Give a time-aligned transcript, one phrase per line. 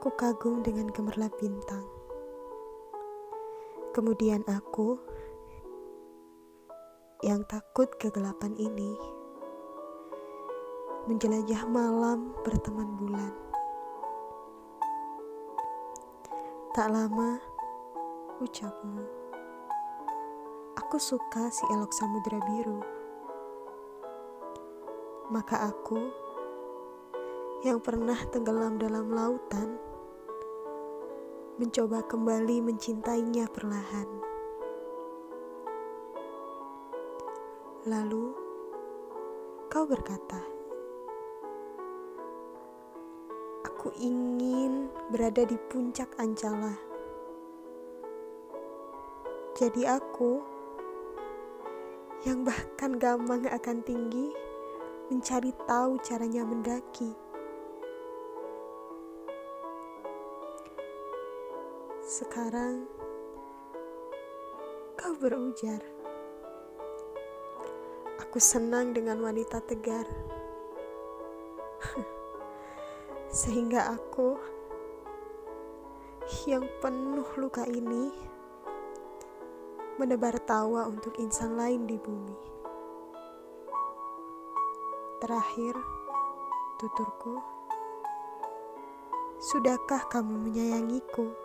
[0.00, 1.84] "Aku kagum dengan gemerlap bintang."
[3.92, 4.96] Kemudian aku,
[7.20, 8.96] yang takut kegelapan ini,
[11.04, 13.28] menjelajah malam berteman bulan.
[16.72, 17.36] Tak lama,
[18.40, 19.04] ucapmu,
[20.80, 22.80] "Aku suka si elok samudera biru."
[25.28, 26.08] Maka aku
[27.68, 29.89] yang pernah tenggelam dalam lautan
[31.60, 34.08] mencoba kembali mencintainya perlahan.
[37.84, 38.32] Lalu
[39.68, 40.40] kau berkata,
[43.68, 46.80] "Aku ingin berada di puncak Ancala."
[49.60, 50.40] Jadi aku
[52.24, 54.32] yang bahkan gamang akan tinggi
[55.12, 57.29] mencari tahu caranya mendaki.
[62.20, 62.84] Sekarang
[64.92, 65.80] kau berujar.
[68.20, 70.04] Aku senang dengan wanita tegar.
[73.40, 74.36] Sehingga aku
[76.44, 78.12] yang penuh luka ini
[79.96, 82.36] menebar tawa untuk insan lain di bumi.
[85.24, 85.72] Terakhir,
[86.76, 87.40] tuturku,
[89.40, 91.39] sudahkah kamu menyayangiku?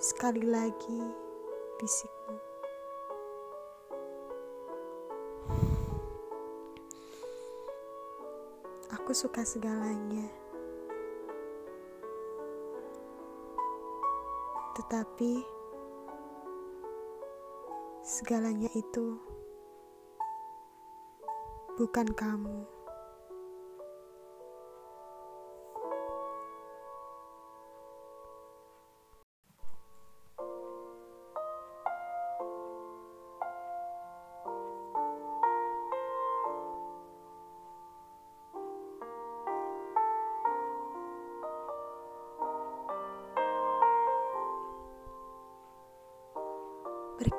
[0.00, 1.04] Sekali lagi,
[1.76, 2.36] bisikmu.
[8.96, 10.24] Aku suka segalanya.
[14.80, 15.44] Tetapi
[18.00, 19.20] segalanya itu
[21.76, 22.79] bukan kamu.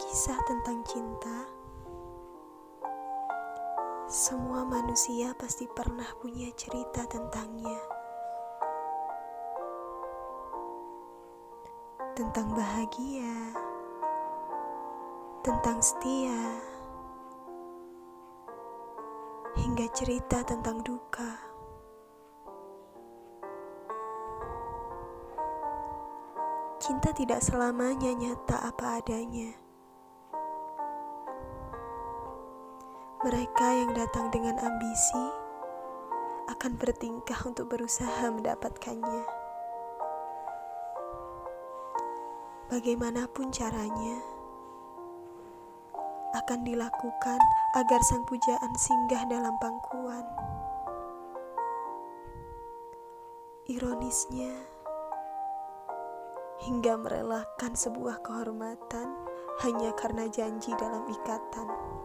[0.00, 1.44] Berkisah tentang cinta
[4.08, 7.76] semua manusia pasti pernah punya cerita tentangnya.
[12.16, 13.52] Tentang bahagia,
[15.44, 16.64] tentang setia,
[19.60, 21.44] hingga cerita tentang duka.
[26.80, 29.69] Cinta tidak selamanya nyata apa adanya.
[33.20, 35.26] Mereka yang datang dengan ambisi
[36.48, 39.24] akan bertingkah untuk berusaha mendapatkannya.
[42.72, 44.24] Bagaimanapun caranya,
[46.32, 47.36] akan dilakukan
[47.76, 50.24] agar sang pujaan singgah dalam pangkuan.
[53.68, 54.56] Ironisnya,
[56.64, 59.12] hingga merelakan sebuah kehormatan
[59.60, 61.99] hanya karena janji dalam ikatan.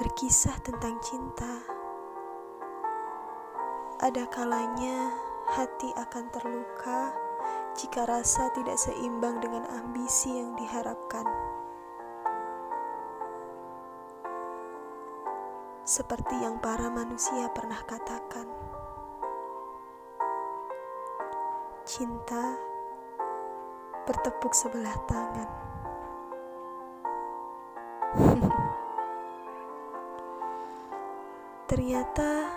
[0.00, 1.52] Berkisah tentang cinta.
[4.00, 5.12] Ada kalanya
[5.52, 7.12] hati akan terluka
[7.76, 11.28] jika rasa tidak seimbang dengan ambisi yang diharapkan.
[15.84, 18.48] Seperti yang para manusia pernah katakan,
[21.84, 22.56] cinta
[24.08, 25.71] bertepuk sebelah tangan.
[31.72, 32.52] Ternyata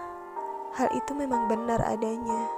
[0.75, 2.51] hal itu memang benar adanya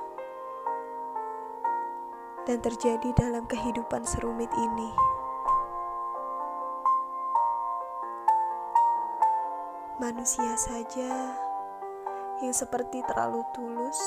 [2.49, 4.89] dan terjadi dalam kehidupan serumit ini.
[10.01, 11.37] Manusia saja
[12.41, 14.01] yang seperti terlalu tulus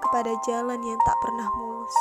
[0.00, 1.96] kepada jalan yang tak pernah mulus.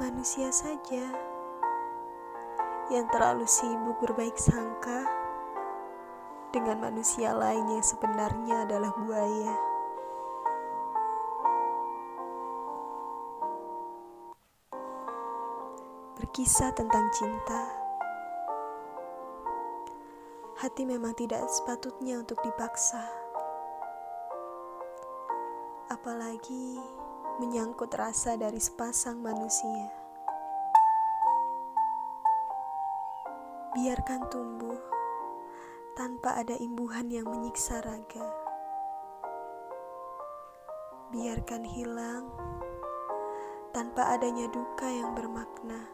[0.00, 1.04] Manusia saja
[2.88, 5.19] yang terlalu sibuk berbaik sangka
[6.50, 9.54] dengan manusia lain yang sebenarnya adalah buaya.
[16.18, 17.62] Berkisah tentang cinta,
[20.58, 23.02] hati memang tidak sepatutnya untuk dipaksa,
[25.88, 26.82] apalagi
[27.38, 29.88] menyangkut rasa dari sepasang manusia.
[33.70, 34.99] Biarkan tumbuh
[35.98, 38.26] tanpa ada imbuhan yang menyiksa raga.
[41.10, 42.30] Biarkan hilang
[43.74, 45.90] tanpa adanya duka yang bermakna.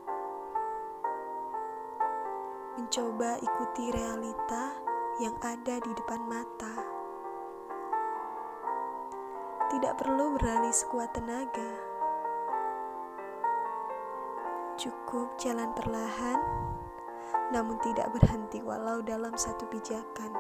[2.77, 4.77] Mencoba ikuti realita
[5.25, 6.77] yang ada di depan mata.
[9.73, 11.73] Tidak perlu berlari sekuat tenaga.
[14.77, 16.41] Cukup jalan perlahan,
[17.55, 20.35] namun tidak berhenti walau dalam satu pijakan.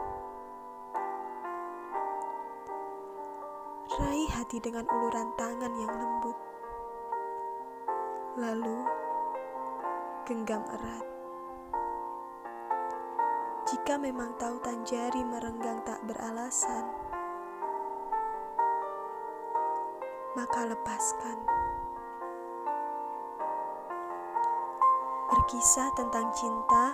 [3.96, 6.38] Raih hati dengan uluran tangan yang lembut.
[8.36, 8.78] Lalu
[10.26, 11.06] genggam erat.
[13.66, 16.86] Jika memang tahu tanjari merenggang tak beralasan,
[20.36, 21.55] maka lepaskan.
[25.46, 26.90] Berkisah tentang cinta,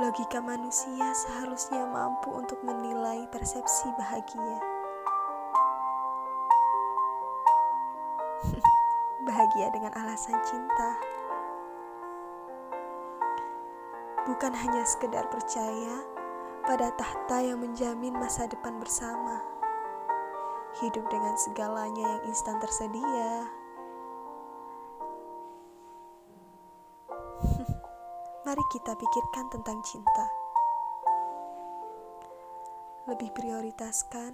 [0.00, 4.56] logika manusia seharusnya mampu untuk menilai persepsi bahagia.
[9.28, 10.96] bahagia dengan alasan cinta.
[14.24, 16.08] Bukan hanya sekedar percaya
[16.64, 19.44] pada tahta yang menjamin masa depan bersama
[20.80, 23.63] hidup dengan segalanya yang instan tersedia.
[28.54, 30.30] Mari kita pikirkan tentang cinta.
[33.10, 34.30] Lebih prioritaskan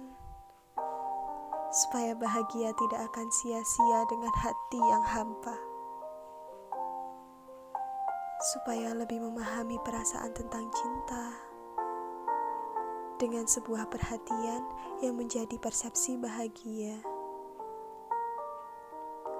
[1.73, 5.57] supaya bahagia tidak akan sia-sia dengan hati yang hampa.
[8.53, 11.25] Supaya lebih memahami perasaan tentang cinta
[13.17, 14.61] dengan sebuah perhatian
[15.01, 17.01] yang menjadi persepsi bahagia.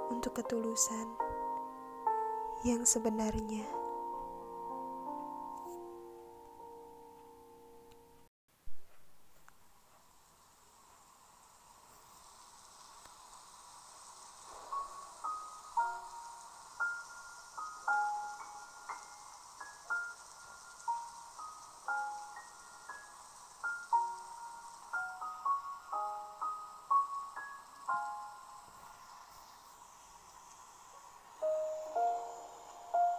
[0.10, 1.06] Untuk ketulusan
[2.66, 3.81] yang sebenarnya.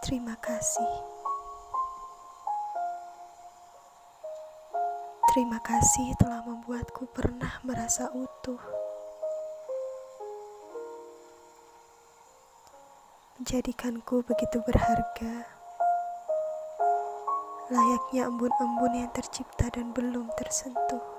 [0.03, 0.93] Terima kasih.
[5.31, 8.59] Terima kasih telah membuatku pernah merasa utuh.
[13.39, 15.47] Menjadikanku begitu berharga.
[17.71, 21.12] Layaknya embun-embun yang tercipta dan belum tersentuh.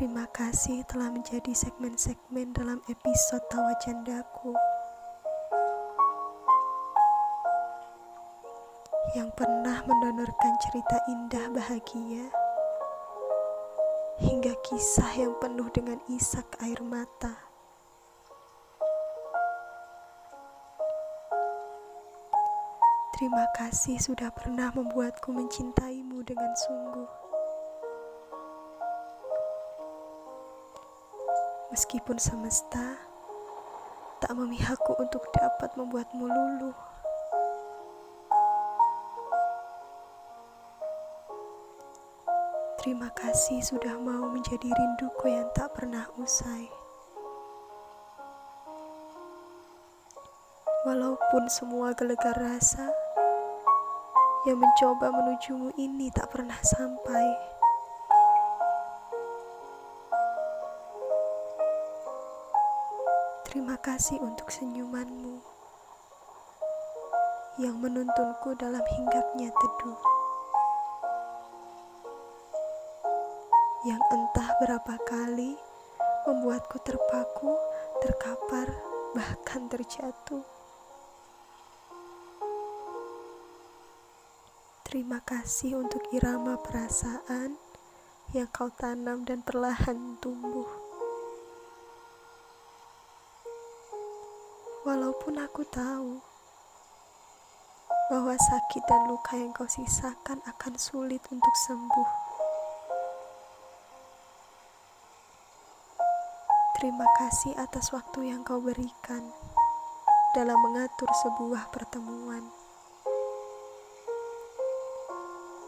[0.00, 4.56] Terima kasih telah menjadi segmen-segmen dalam episode Tawa Candaku
[9.12, 12.32] yang pernah mendonorkan cerita indah bahagia
[14.24, 17.36] hingga kisah yang penuh dengan isak air mata.
[23.20, 27.29] Terima kasih sudah pernah membuatku mencintaimu dengan sungguh.
[31.70, 32.98] Meskipun semesta
[34.18, 36.74] tak memihakku untuk dapat membuatmu luluh.
[42.82, 46.66] Terima kasih sudah mau menjadi rinduku yang tak pernah usai.
[50.82, 52.90] Walaupun semua gelegar rasa
[54.42, 57.59] yang mencoba menujumu ini tak pernah sampai.
[63.50, 65.42] Terima kasih untuk senyumanmu
[67.58, 69.98] yang menuntunku dalam hinggapnya teduh.
[73.90, 75.58] Yang entah berapa kali
[76.30, 77.58] membuatku terpaku,
[77.98, 78.70] terkapar,
[79.18, 80.46] bahkan terjatuh.
[84.86, 87.58] Terima kasih untuk irama perasaan
[88.30, 90.79] yang kau tanam dan perlahan tumbuh.
[94.80, 96.24] Walaupun aku tahu
[98.08, 102.10] bahwa sakit dan luka yang kau sisakan akan sulit untuk sembuh.
[106.80, 109.20] Terima kasih atas waktu yang kau berikan
[110.32, 112.48] dalam mengatur sebuah pertemuan.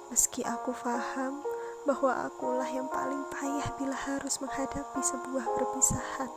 [0.08, 1.44] Meski aku faham
[1.84, 6.32] bahwa akulah yang paling payah bila harus menghadapi sebuah perpisahan.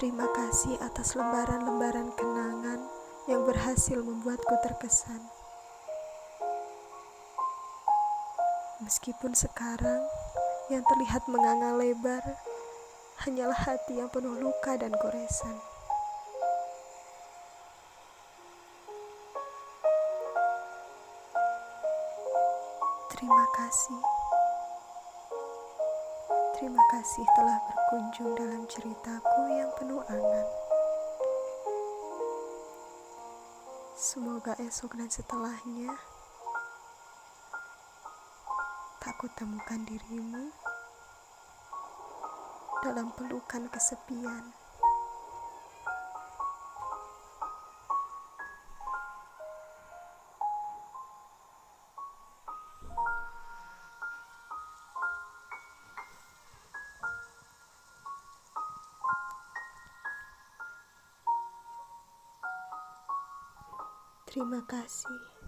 [0.00, 2.80] Terima kasih atas lembaran-lembaran kenangan
[3.28, 5.20] yang berhasil membuatku terkesan.
[8.80, 10.00] Meskipun sekarang
[10.72, 12.24] yang terlihat menganga lebar
[13.28, 15.60] hanyalah hati yang penuh luka dan goresan.
[23.12, 24.19] Terima kasih.
[26.60, 30.44] Terima kasih telah berkunjung dalam ceritaku yang penuh angan.
[33.96, 35.88] Semoga esok dan setelahnya
[39.00, 40.52] tak kutemukan dirimu
[42.84, 44.52] dalam pelukan kesepian.
[64.30, 65.39] Terima kasih.